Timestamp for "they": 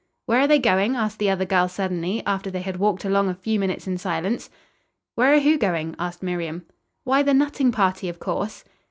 0.47-0.57, 2.49-2.63